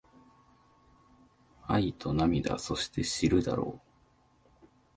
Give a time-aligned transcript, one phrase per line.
[1.67, 4.61] 愛と涙そして知るだろう